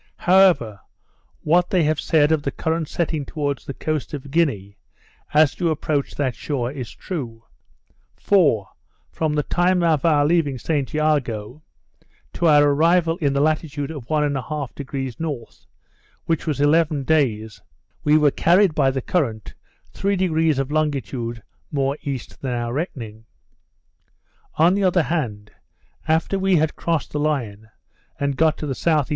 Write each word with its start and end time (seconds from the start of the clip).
However, 0.17 0.79
what 1.41 1.69
they 1.69 1.83
have 1.83 1.99
said 1.99 2.31
of 2.31 2.41
the 2.41 2.49
current 2.49 2.87
setting 2.87 3.23
towards 3.23 3.65
the 3.65 3.75
coast 3.75 4.15
of 4.15 4.31
Guinea, 4.31 4.75
as 5.31 5.59
you 5.59 5.69
approach 5.69 6.15
that 6.15 6.33
shore, 6.33 6.71
is 6.71 6.89
true. 6.89 7.43
For, 8.17 8.67
from 9.11 9.33
the 9.35 9.43
time 9.43 9.83
of 9.83 10.03
our 10.03 10.25
leaving 10.25 10.57
St 10.57 10.91
Jago, 10.91 11.61
to 12.33 12.47
our 12.47 12.63
arrival 12.63 13.17
into 13.17 13.33
the 13.35 13.41
latitude 13.41 13.91
of 13.91 14.09
1 14.09 14.23
1/2° 14.33 15.21
N., 15.23 15.45
which 16.25 16.47
was 16.47 16.59
eleven 16.59 17.03
days, 17.03 17.61
we 18.03 18.17
were 18.17 18.31
carried 18.31 18.73
by 18.73 18.89
the 18.89 19.03
current 19.03 19.53
3° 19.93 20.57
of 20.57 20.71
longitude 20.71 21.43
more 21.71 21.95
east 22.01 22.41
than 22.41 22.53
our 22.55 22.73
reckoning. 22.73 23.25
On 24.55 24.73
the 24.73 24.83
other 24.83 25.03
hand, 25.03 25.51
after 26.07 26.39
we 26.39 26.55
had 26.55 26.75
crossed 26.75 27.11
the 27.11 27.19
Line, 27.19 27.69
and 28.19 28.35
got 28.35 28.57
the 28.57 28.69
S.E. 28.69 29.03